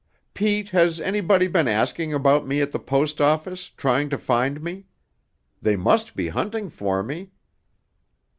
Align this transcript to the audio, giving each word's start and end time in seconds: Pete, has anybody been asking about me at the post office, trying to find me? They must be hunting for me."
Pete, 0.33 0.69
has 0.71 0.99
anybody 0.99 1.45
been 1.47 1.67
asking 1.67 2.11
about 2.11 2.47
me 2.47 2.59
at 2.59 2.71
the 2.71 2.79
post 2.79 3.21
office, 3.21 3.67
trying 3.69 4.09
to 4.09 4.17
find 4.17 4.59
me? 4.63 4.85
They 5.61 5.75
must 5.75 6.15
be 6.15 6.29
hunting 6.29 6.71
for 6.71 7.03
me." 7.03 7.29